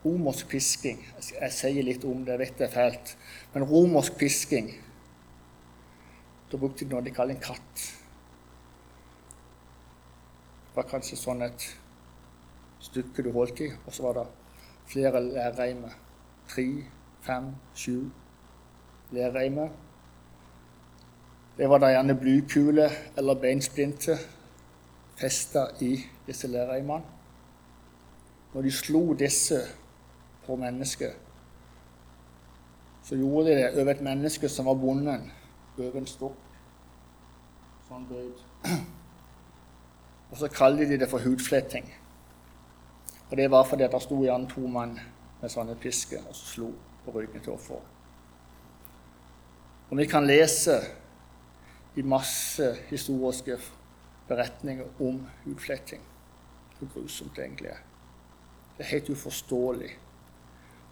[0.05, 1.01] romersk pisking.
[1.41, 3.17] Jeg sier litt om det, jeg vet det er fælt.
[3.55, 4.73] Men romersk pisking
[6.53, 7.85] Da brukte de noe de kaller en katt.
[10.67, 11.65] Det var kanskje sånn et
[12.85, 14.27] stykke du holdt i, og så var det
[14.93, 15.95] flere lærreimer.
[16.51, 16.67] Tre,
[17.25, 18.11] fem, sju
[19.17, 19.73] lærreimer.
[21.57, 24.21] Det var da gjerne blykule eller beinsplinter
[25.17, 25.95] festa i
[26.27, 27.05] disse lærreimene.
[28.53, 29.63] Når de slo disse
[30.53, 31.13] på mennesket,
[33.03, 35.31] så gjorde de det over et menneske som var bonden
[35.79, 36.37] over en stokk.
[37.89, 38.43] Sånn bøyd.
[40.33, 41.89] Og så kalte de det for hudfletting.
[43.31, 44.99] Og det var fordi det sto gjerne to mann
[45.41, 46.69] med sånne pisker og så slo
[47.07, 47.89] på ryggen til offeret.
[49.89, 50.77] Og vi kan lese
[51.97, 53.57] i masse historiske
[54.29, 56.05] beretninger om hudfletting.
[56.79, 57.83] Hvor grusomt det egentlig er.
[58.77, 59.91] Det er helt uforståelig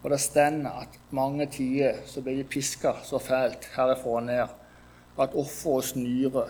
[0.02, 4.54] og det stender at mange tider så ble de piska så fælt herifra og ned
[5.20, 6.46] at offerets nyre,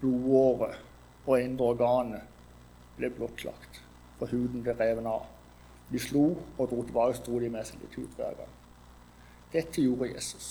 [0.00, 0.72] blodåre
[1.26, 2.24] og indre organet
[2.96, 3.82] ble blottlagt,
[4.18, 5.28] for huden ble revet av.
[5.90, 6.24] De slo
[6.56, 8.56] og dro tilbake, sto de med seg litt hud hver gang.
[9.52, 10.50] Dette gjorde Jesus.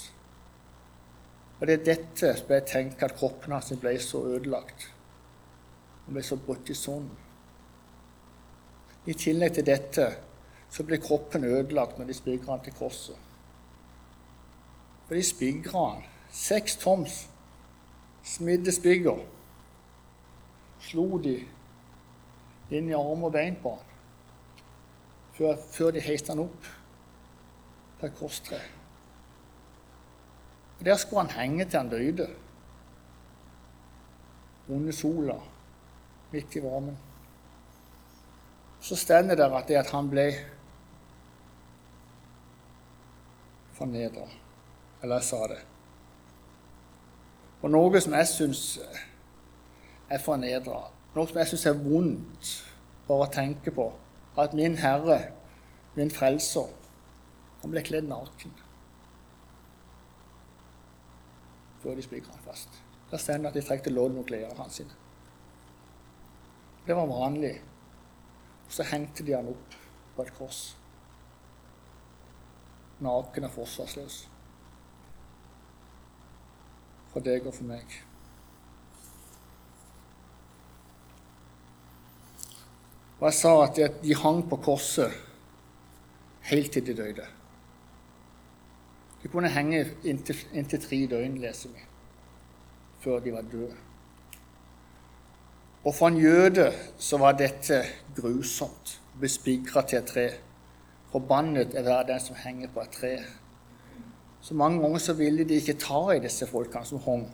[1.59, 4.87] Og det er dette som jeg tenker at kroppen hans ble så ødelagt.
[6.05, 7.11] Han ble så brutt i sonen.
[9.07, 10.07] I tillegg til dette
[10.69, 13.17] så blir kroppen ødelagt når de spigrer han til korset.
[15.07, 16.03] For de spigrer han.
[16.31, 17.29] Seks toms
[18.23, 19.23] smidde spigger
[20.79, 21.39] slo de
[22.69, 23.89] inn i arm og bein på han
[25.39, 26.67] før, før de heiste han opp
[27.99, 28.59] på et korstre.
[30.79, 32.27] Og Der skulle han henge til han døde.
[34.69, 35.35] Under sola,
[36.31, 36.97] midt i varmen.
[38.79, 40.27] Så stender det at, det at han ble
[43.79, 44.27] fornedra.
[45.01, 45.59] Eller jeg sa det.
[47.63, 48.63] Og noe som jeg syns
[50.09, 52.53] er fornedra, noe som jeg syns er vondt
[53.09, 53.89] bare å tenke på,
[54.39, 55.19] at min Herre,
[55.97, 56.69] min Frelser,
[57.59, 58.53] han ble kledd naken
[61.79, 62.81] før de spikra han fast.
[63.11, 64.75] Der står det at de trekte lodd og klærne hans.
[64.81, 64.95] sine.
[66.87, 67.61] Det var vanlig.
[68.65, 69.77] Og så hengte de han opp
[70.15, 70.59] på et kors.
[72.99, 74.21] Naken og forsvarsløs.
[77.13, 77.97] For deg og for meg.
[83.19, 85.11] Og jeg sa at de hang på korset
[86.49, 87.25] helt til de døde.
[89.23, 91.83] De kunne henge inntil, inntil tre døgn, leser vi,
[93.03, 93.75] før de var døde.
[95.83, 97.83] Og for en jøde så var dette
[98.15, 99.01] grusomt.
[99.19, 100.29] bespigra til et tre.
[101.11, 103.13] Forbannet er hver den som henger på et tre.
[104.41, 107.25] Så mange ganger så ville de ikke ta i disse folkene som hang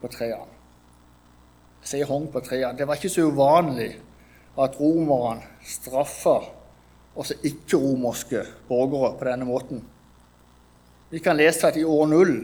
[0.00, 0.54] på trærne.
[1.82, 2.78] Jeg sier hang på trærne.
[2.78, 3.90] Det var ikke så uvanlig
[4.58, 6.38] at romerne straffa
[7.16, 9.84] også ikke-romerske borgere på denne måten.
[11.10, 12.36] Vi kan lese at i år null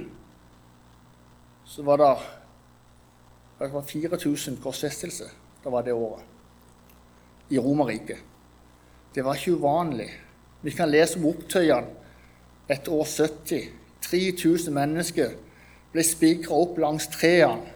[1.65, 2.11] så var det,
[3.59, 5.33] det var 4000 korsfestelser
[5.65, 6.23] det var det året
[7.51, 8.19] i Romerriket.
[9.15, 10.09] Det var ikke uvanlig.
[10.63, 11.91] Vi kan lese om opptøyene
[12.71, 13.71] etter år 70.
[14.03, 15.35] 3000 mennesker
[15.93, 17.71] ble spikra opp langs trærne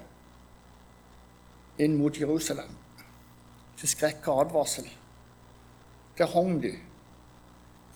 [1.82, 2.72] inn mot Jerusalem
[3.76, 4.88] til skrekk og advarsel.
[6.16, 6.72] Der hang de.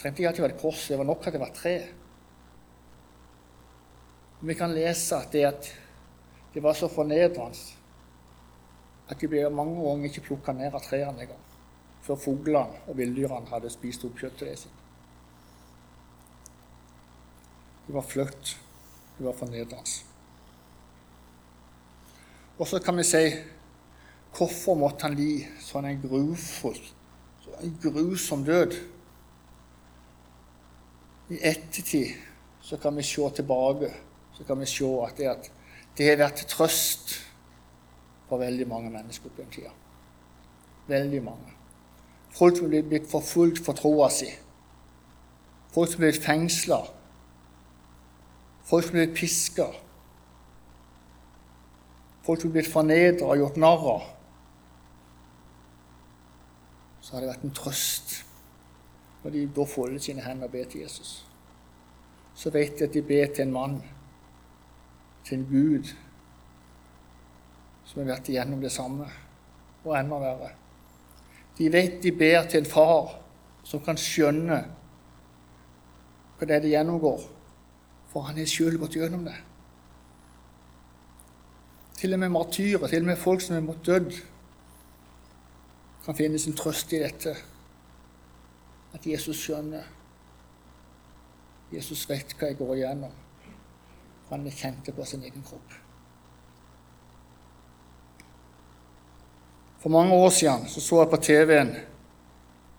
[0.00, 1.74] Trengte ikke at det var et kors, det var nok at det var tre.
[4.40, 5.70] Vi kan lese at det, at
[6.54, 7.78] det var så fornedrende
[9.10, 11.49] at de ble mange ganger ikke plukka ned av trærne engang
[12.04, 14.76] før fuglene og villdyrene hadde spist opp kjøttet sitt.
[17.86, 18.52] Det var flaut.
[19.18, 19.96] Det var fornedrende.
[22.60, 23.24] Og så kan vi si
[24.36, 26.78] hvorfor måtte han li sånn en grufull,
[27.60, 28.76] en grusom død?
[31.34, 32.14] I ettertid
[32.62, 33.90] så kan vi se tilbake
[34.40, 35.50] så kan vi se at det, at
[35.98, 37.10] det har vært til trøst
[38.28, 39.72] for veldig mange mennesker opp gjennom tida.
[40.88, 41.59] Veldig mange.
[42.30, 44.28] Folk som er blitt forfulgt for troa si.
[45.74, 46.80] Folk som blitt fengsla.
[48.66, 49.66] Folk som blitt piska.
[52.26, 54.08] Folk som blitt fornedra og gjort narr av.
[57.00, 58.20] Så har det vært en trøst
[59.20, 61.24] når de da folder sine hender og ber til Jesus.
[62.34, 63.80] Så vet de at de ber til en mann
[65.26, 65.90] til en Gud
[67.84, 69.08] som har vært igjennom det samme,
[69.82, 70.52] og enda verre.
[71.60, 73.18] De vet de ber til en far
[73.68, 74.62] som kan skjønne
[76.38, 77.20] hva det er de gjennomgår,
[78.08, 79.36] for han har sjøl gått gjennom det.
[82.00, 84.08] Til og med martyrer, til og med folk som er mot død,
[86.06, 87.34] kan finne sin trøst i dette.
[88.96, 89.84] At Jesus skjønner.
[91.70, 93.12] Jesus vet hva jeg går igjennom.
[94.30, 95.76] Han kjente på sin egen kropp.
[99.80, 101.76] For mange år siden så, så jeg på TV-en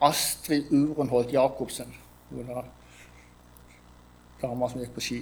[0.01, 1.93] Astrid Urenholt Jacobsen.
[2.29, 2.67] Hun er
[4.41, 5.19] dama som gikk på ski.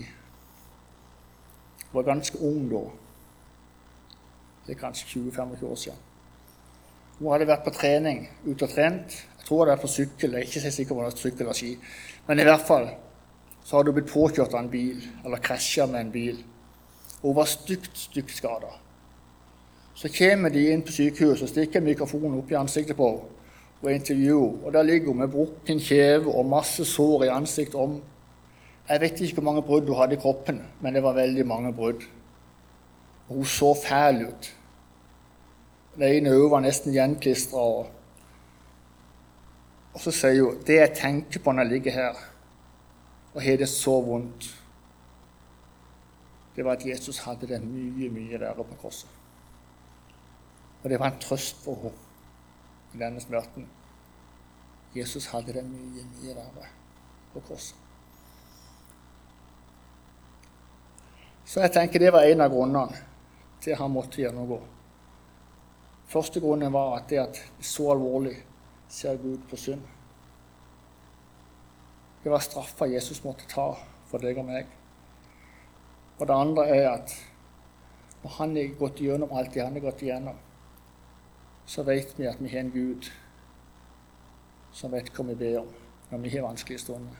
[1.90, 2.84] Hun var ganske ung da.
[4.68, 6.04] Det er kanskje 20-25 år siden.
[7.20, 9.16] Hun hadde vært på trening, ute og trent.
[9.40, 10.36] Jeg tror hun hadde på sykkel.
[10.36, 11.72] Jeg er ikke så sikker på om det var sykkel eller ski.
[12.28, 12.92] Men i hvert fall
[13.64, 16.44] så hadde hun blitt påkjørt av en bil, eller krasja med en bil.
[17.22, 18.76] Og hun var stygt, stygt skada.
[20.00, 23.36] Så kommer de inn på sykehuset og stikker mikrofonen opp i ansiktet på henne
[23.80, 28.02] og intervjuer Og der ligger hun med brukken kjeve og masse sår i ansiktet om
[28.90, 31.74] Jeg vet ikke hvor mange brudd hun hadde i kroppen, men det var veldig mange
[31.74, 32.02] brudd.
[33.28, 34.56] Og hun så fæl ut.
[36.00, 37.60] Det ene øyet var nesten gjenklistra.
[37.60, 37.86] Og,
[40.02, 42.16] så sier hun det jeg tenker på når jeg ligger her
[43.34, 44.50] og har det så vondt,
[46.56, 49.10] det var at Jesus hadde det mye, mye verre på korset.
[50.84, 52.08] Og det var en trøst for henne
[52.94, 53.68] i denne smerten.
[54.96, 56.70] Jesus hadde det mye, mye verre
[57.34, 57.78] på korset.
[61.46, 63.06] Så jeg tenker det var en av grunnene
[63.62, 64.60] til han måtte gjennomgå.
[66.10, 68.36] Første grunnen var at det at så alvorlig
[68.90, 69.82] ser Gud på synd.
[72.24, 73.72] Det var straffa Jesus måtte ta
[74.10, 74.70] for deg og meg.
[76.20, 77.14] Og det andre er at
[78.24, 80.38] når han har gått gjennom alt det han har gått igjennom,
[81.70, 83.12] så vet vi at vi har en Gud
[84.74, 85.74] som vet hva vi ber om
[86.10, 87.18] når vi har vanskelige stunder,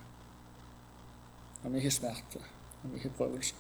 [1.64, 2.40] når vi har smerte,
[2.82, 3.60] når vi har prøvelser.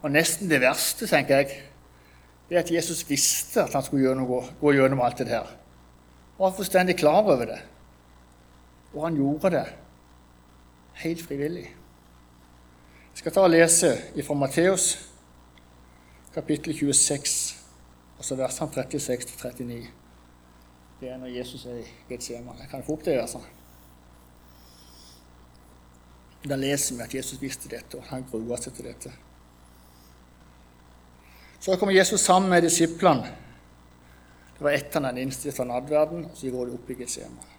[0.00, 1.58] Og nesten det verste, tenker jeg,
[2.48, 5.52] det er at Jesus visste at han skulle gjennomgå, gå gjennom alt det der.
[6.38, 7.60] Og var fullstendig klar over det.
[8.94, 9.66] Og han gjorde det
[11.04, 11.68] helt frivillig.
[13.10, 13.92] Jeg skal ta og lese
[14.24, 15.09] fra Matteus
[16.34, 17.56] kapittel 26,
[18.18, 19.86] og så versene 36-39.
[21.00, 22.60] Det er når Jesus er i Getsemane.
[22.60, 23.46] Jeg kan få opp det, verset?
[26.48, 29.12] Da leser vi at Jesus visste dette, og han grua seg til dette.
[31.60, 33.32] Så kommer Jesus sammen med disiplene.
[34.56, 37.56] Det var etter den innstilte nadverden, og så går de opp i Getsemane.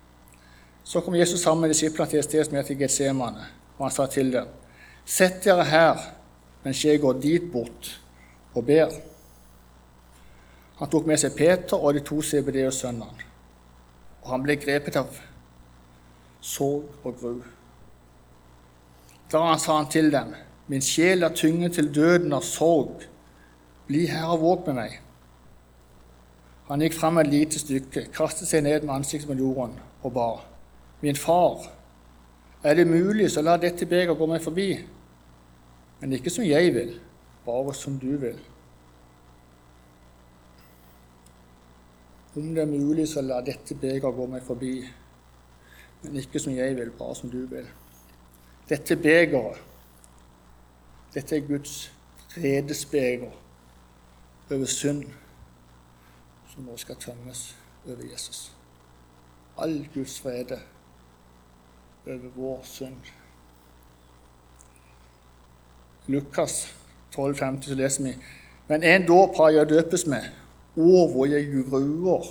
[0.84, 3.46] Så kom Jesus sammen med disiplene til et sted som heter Getsemane,
[3.78, 4.48] og han sa til dem.:
[5.06, 6.08] Sett dere her
[6.64, 8.02] mens jeg går dit bort
[8.56, 8.94] og ber.
[10.82, 13.28] Han tok med seg Peter og de to CBD-sønnene,
[14.24, 15.20] og han ble grepet av
[16.42, 17.36] sorg og gru.
[19.32, 20.34] Da sa han til dem,
[20.68, 23.06] min sjel er tynget til døden av sorg,
[23.88, 24.98] bli her og våg med meg.
[26.72, 30.28] Han gikk fram et lite stykke, kastet seg ned med ansiktet på jorden og ba.
[31.02, 31.68] Min far,
[32.64, 34.70] er det mulig, så la dette begeret gå meg forbi.
[36.02, 36.94] Men ikke som jeg vil,
[37.46, 38.40] bare som du vil.
[42.36, 44.76] Om det er mulig, så la dette begeret gå meg forbi.
[46.02, 47.68] Men ikke som jeg vil, bare som du vil.
[48.70, 49.60] Dette begeret,
[51.14, 51.92] dette er Guds
[52.38, 53.32] redesbeger
[54.52, 55.04] over synd,
[56.54, 57.50] som nå skal tømmes
[57.86, 58.52] over Jesus.
[59.58, 60.60] All Guds frede
[62.08, 63.12] over vår synd.
[66.08, 66.81] Lukas
[67.12, 68.16] 12, 50, så leser vi
[68.68, 70.24] Men en dåp har jeg døpes med,
[70.78, 72.28] og hvor jeg gruer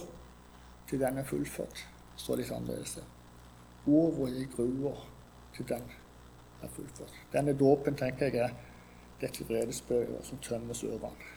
[0.89, 1.87] til den er fullført.
[2.17, 3.09] Står litt annerledes der.
[3.87, 5.05] Og hvor jeg gruer
[5.57, 5.85] til den
[6.63, 7.13] er fullført.
[7.33, 8.57] Denne dåpen tenker jeg er
[9.21, 11.29] dette vredesbøyer som tømmes over den.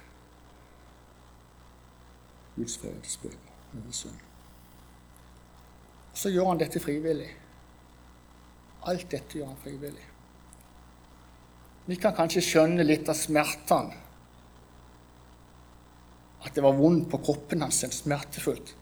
[2.56, 4.24] Guds vredesbøyer over synd.
[6.14, 7.30] Så gjør han dette frivillig.
[8.86, 10.13] Alt dette gjør han frivillig.
[11.86, 14.00] Vi kan kanskje skjønne litt av smertene.
[16.44, 18.74] At det var vondt på kroppen hans, smertefullt.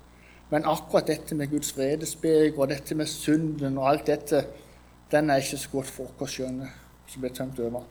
[0.51, 4.41] Men akkurat dette med Guds vredesbeger og dette med synden og alt dette,
[5.11, 6.67] den er ikke så godt for oss å skjønne,
[7.07, 7.85] som ble tømt over.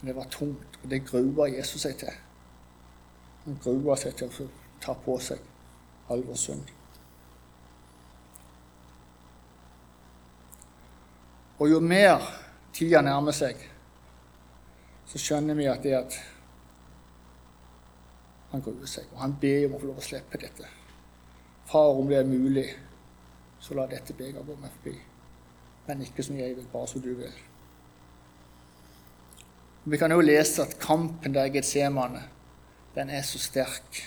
[0.00, 2.12] Men det var tungt, og det grua Jesus seg til.
[3.46, 5.40] Han grua seg til å ta på seg
[6.10, 6.76] all vår synd.
[11.60, 12.24] Og jo mer
[12.72, 13.69] tida nærmer seg,
[15.10, 16.18] så skjønner vi at det at
[18.52, 19.08] han gruer seg.
[19.14, 20.68] Og han ber om å få lov å slippe dette.
[21.70, 22.66] Far, om det er mulig,
[23.62, 24.96] så la dette begeret gå meg forbi.
[25.86, 27.36] Men ikke som jeg vil, bare som du vil.
[29.90, 32.22] Vi kan jo lese at kampen der i Getsemane,
[32.94, 34.02] den er så sterk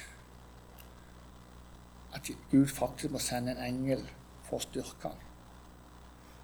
[2.14, 4.04] at Gud faktisk må sende en engel
[4.45, 5.22] for å styrke ham.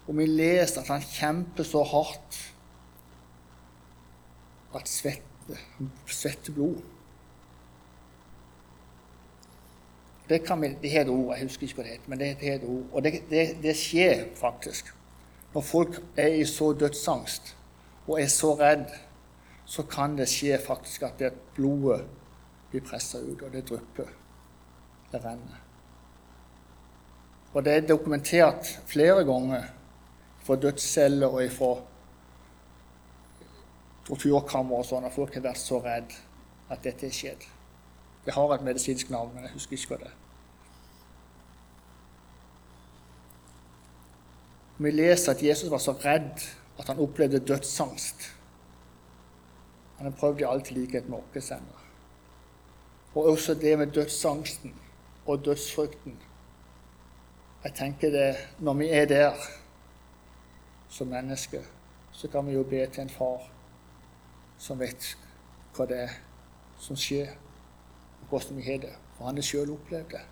[0.08, 2.40] Og vi leser at han kjemper så hardt
[4.74, 5.58] at svette,
[6.06, 6.80] svetter blod.
[10.28, 12.68] Det, kan vi, det heter ord, jeg husker ikke hva det heter, men det heter
[12.70, 12.84] ord.
[12.92, 14.92] Og det, det, det skjer faktisk.
[15.54, 17.56] Når folk er i så dødsangst
[18.06, 18.86] og er så redd,
[19.66, 22.04] så kan det skje faktisk at det blodet
[22.70, 24.14] blir pressa ut, og det drypper.
[25.10, 25.58] Det renner.
[27.52, 29.66] Og det er dokumentert flere ganger
[30.46, 31.72] fra dødsceller og fra
[34.08, 36.14] torturkammer og sånn, og folk har vært så redd
[36.70, 37.46] at dette er skjedd.
[38.24, 40.18] Det har et medisinsk navn, men jeg husker ikke hva det er.
[44.80, 46.40] Vi leser at Jesus var så redd
[46.80, 48.30] at han opplevde dødsangst.
[49.98, 51.76] Han har prøvd i alt likhet med oss ennå.
[53.14, 54.72] Og også det med dødsangsten
[55.26, 56.16] og dødsfrykten.
[57.64, 59.32] Jeg tenker det, Når vi er der,
[60.88, 61.62] som mennesker,
[62.12, 63.49] så kan vi jo be til en far
[64.60, 65.14] som vet
[65.76, 66.18] hva det er
[66.80, 67.32] som skjer,
[68.20, 68.92] og hvordan vi har det.
[69.16, 70.22] For han har sjøl opplevd det.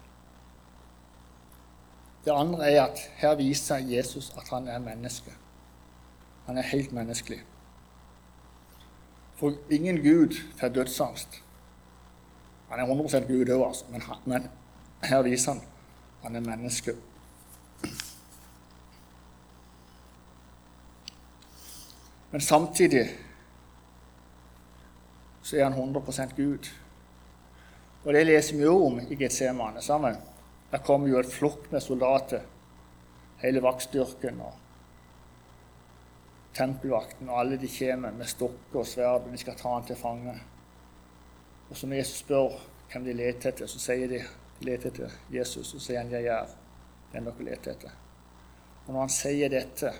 [2.24, 5.32] Det andre er at her viser Jesus at han er menneske.
[6.46, 7.40] Han er helt menneskelig.
[9.38, 11.42] For ingen Gud får dødsangst.
[12.68, 14.48] Han er 100% Gud òg, altså, men, men
[15.02, 15.62] her viser han
[16.22, 16.92] han er menneske.
[22.30, 23.08] Men samtidig
[25.48, 26.68] så er han 100% Gud.
[28.04, 30.16] Og det leser vi jo om i Getsemane sammen.
[30.70, 32.42] Der kommer jo et flokk med soldater,
[33.40, 34.52] hele vaktstyrken og
[36.58, 39.96] tempelvakten, og alle de kommer med stokker og sverd, og de skal ta han til
[39.96, 40.34] fange.
[41.70, 42.58] Og så når Jesus spør
[42.92, 44.20] hvem de leter etter, så sier de
[44.58, 46.46] de leter etter Jesus, og sier han 'Jeg er
[47.12, 47.96] den dere leter etter'.
[48.86, 49.92] Og når han sier dette,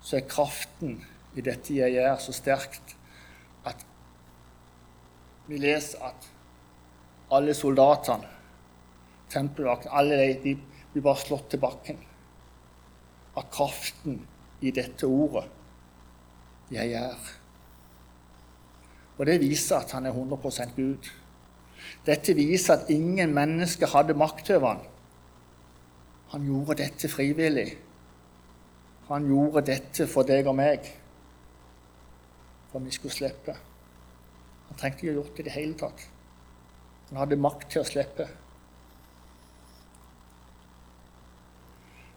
[0.00, 1.04] så er kraften
[1.36, 2.96] i dette 'jeg er' så sterkt
[5.46, 6.28] vi leser at
[7.34, 8.28] alle soldatene,
[9.32, 10.56] tempelvakten, alle de, de
[10.92, 11.98] blir bare slått til bakken
[13.34, 14.20] av kraften
[14.62, 15.44] i dette ordet
[16.70, 17.32] 'jeg er'.
[19.18, 21.10] Og det viser at han er 100% Gud.
[22.06, 24.80] Dette viser at ingen mennesker hadde makt over ham.
[26.28, 27.78] Han gjorde dette frivillig.
[29.08, 30.88] Han gjorde dette for deg og meg,
[32.72, 33.56] for vi skulle slippe.
[34.68, 36.06] Han trengte ikke å gjort det i det hele tatt.
[37.10, 38.26] Han hadde makt til å slippe.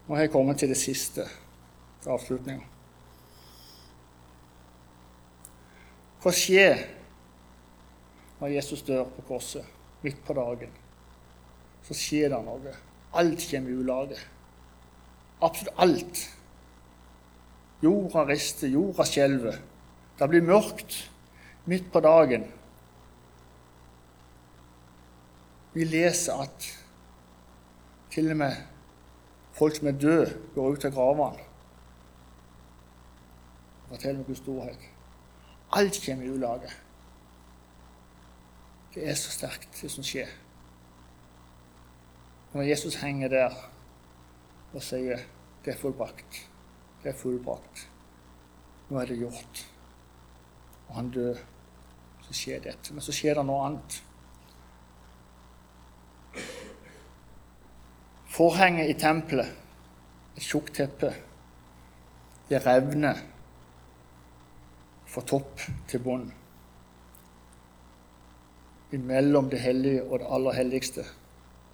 [0.08, 1.26] Nå har jeg kommet til det siste,
[2.02, 2.64] til avslutninga.
[6.24, 6.80] Hva skjer
[8.40, 9.68] når Jesus dør på korset
[10.04, 10.72] midt på dagen?
[11.88, 12.74] Så skjer det noe.
[13.20, 14.18] Alt kommer i ulage.
[15.44, 16.24] Absolutt alt.
[17.84, 19.60] Jorda rister, jorda skjelver.
[20.18, 20.98] Det blir mørkt
[21.68, 22.48] midt på dagen.
[25.74, 26.68] Vi leser at
[28.12, 28.56] til og med
[29.54, 31.44] folk som er døde, går ut av gravene.
[33.88, 34.82] og forteller noe storhet.
[35.78, 36.72] Alt kommer i ulage.
[38.94, 40.28] Det er så sterkt, det som skjer.
[42.54, 43.54] Når Jesus henger der
[44.74, 45.20] og sier
[45.64, 46.48] 'Det er fullbrakt',
[47.04, 47.90] det er fullbrakt,
[48.90, 49.68] nå er det gjort,
[50.88, 51.36] og han dør,
[52.28, 52.94] så skjer dette.
[52.94, 54.02] Men så skjer det noe annet.
[58.38, 59.54] Forhenget i tempelet,
[60.38, 61.10] et tjukt teppe,
[62.48, 63.18] det revner
[65.08, 66.28] fra topp til bunn.
[68.94, 71.04] Imellom det hellige og det aller helligste.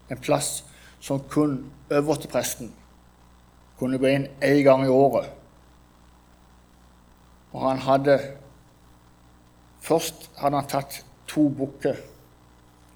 [0.09, 0.63] En plass
[1.03, 1.59] som kun
[1.91, 2.71] øverstepresten
[3.77, 5.27] kunne gå inn én gang i året.
[7.51, 8.17] Og han hadde
[9.84, 11.97] Først hadde han tatt to bukker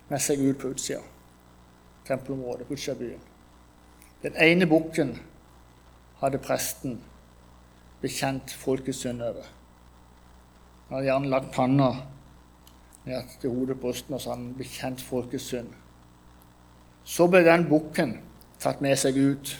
[0.08, 1.02] med seg ut på utsida.
[2.08, 3.26] Tempelområdet på utsida av byen.
[4.24, 5.18] Den ene bukken
[6.22, 7.02] hadde presten
[8.02, 9.50] bekjent folkets synd over.
[10.88, 11.90] Han hadde gjerne lagt panna
[13.08, 15.74] ned til hodet på brystene, så han bekjent folkets synd.
[17.08, 18.18] Så ble den bukken
[18.64, 19.54] tatt med seg ut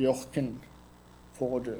[0.00, 0.60] i ørkenen
[1.36, 1.78] for å dø.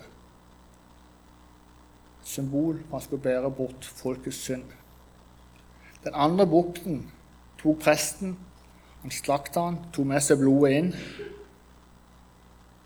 [2.33, 4.65] Symbol på han skulle bære bort folkets synd.
[6.05, 7.05] Den andre bukten
[7.61, 8.39] tok presten,
[9.03, 10.91] han slakta han, tok med seg blodet inn.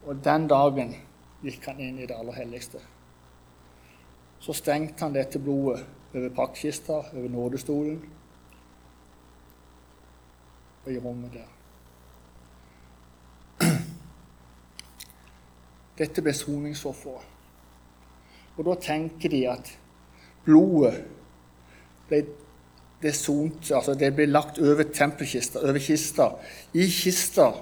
[0.07, 0.93] Og den dagen
[1.47, 2.83] gikk han inn i det aller helligste
[4.47, 8.03] så stengte han dette blodet over pakkkista, over nådestolen
[10.85, 11.49] og i rommet der.
[15.99, 17.36] Dette ble soningsofferet.
[18.57, 19.71] Og da tenker de at
[20.47, 21.05] blodet
[22.09, 22.23] ble
[23.03, 26.31] det, sont, altså det ble lagt over tempelkista, over kista.
[26.75, 27.53] I kista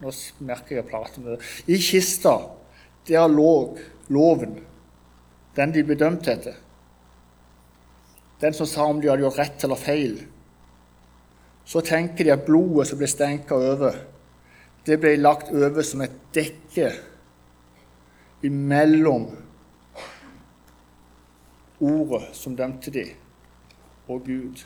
[0.00, 0.08] Nå
[0.48, 1.26] merker jeg platen
[1.68, 2.30] I kista
[3.04, 3.76] der lå
[4.08, 4.54] loven
[5.56, 6.54] den de ble dømt etter.
[8.40, 10.14] Den som sa om de hadde gjort rett eller feil.
[11.66, 13.98] Så tenker de at blodet som ble stenka over,
[14.86, 16.92] det ble lagt over som et dekke
[18.46, 19.26] imellom
[21.80, 23.04] ordet som dømte de,
[24.08, 24.64] og Gud.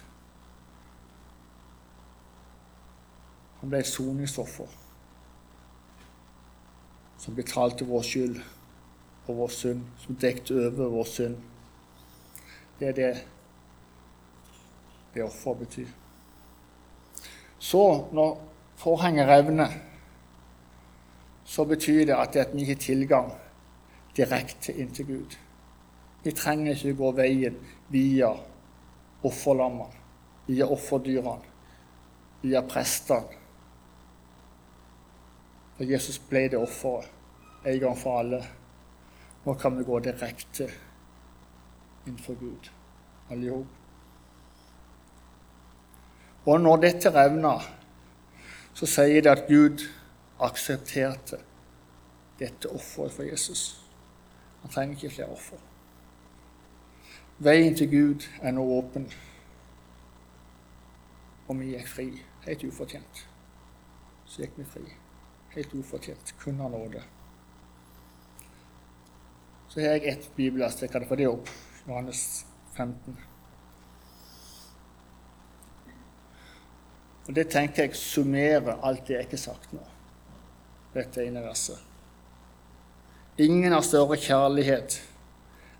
[3.60, 4.80] Han ble et soningsoffer
[7.18, 8.40] som betalte vår skyld
[9.26, 11.38] og vår synd, som dekket over vår synd.
[12.80, 13.12] Det er det
[15.14, 15.88] det offeret betyr.
[17.58, 18.42] Så, når
[18.76, 19.68] forhenget revner,
[21.44, 23.32] så betyr det at, vi har tilgang
[24.16, 25.36] direkte inn til Gud.
[26.24, 27.56] Vi trenger ikke gå veien
[27.92, 28.30] via
[29.24, 30.02] offerlammene,
[30.46, 31.52] via offerdyrene,
[32.42, 33.40] via prestene.
[35.74, 37.10] For Jesus ble det offeret
[37.66, 38.40] en gang for alle.
[39.44, 40.68] Nå kan vi gå direkte
[42.06, 42.70] innenfor Gud,
[43.30, 43.80] alle sammen.
[46.44, 47.54] Og når dette revna,
[48.76, 49.84] så sier det at Gud
[50.44, 51.38] aksepterte
[52.40, 53.62] dette offeret for Jesus.
[54.62, 55.73] Han trenger ikke flere offer.
[57.38, 59.08] Veien til Gud er nå åpen,
[61.48, 62.06] og vi gikk fri.
[62.44, 63.28] helt ufortjent.
[64.26, 64.84] Så gikk vi fri.
[65.54, 66.34] Helt ufortjent.
[66.38, 67.02] Kun av nåde.
[69.68, 71.48] Så har jeg ett bibelvers, Jeg kan få det opp.
[71.88, 73.18] Johannes 15.
[77.28, 79.80] Og Det tenker jeg summerer alt det jeg ikke har sagt nå.
[80.94, 81.78] Dette ene verset.
[83.38, 85.13] Ingen har større kjærlighet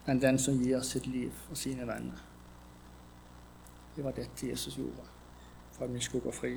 [0.09, 2.21] enn den som gir sitt liv for sine venner.
[3.97, 5.07] Det var dette Jesus gjorde
[5.73, 6.55] for at vi skulle gå fri.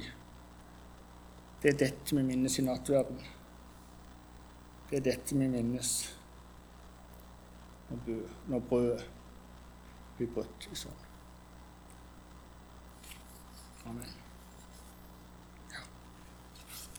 [1.63, 3.19] Det er dette vi minnes i nattverden.
[4.89, 5.93] Det er dette vi minnes
[8.47, 9.09] når brødet
[10.17, 11.03] blir brutt i sånn.
[13.87, 14.26] Amen.